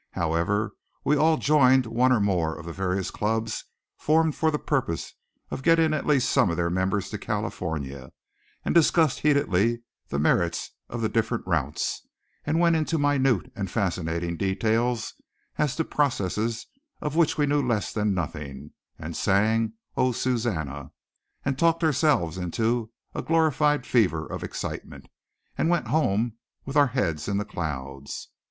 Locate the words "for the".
4.33-4.57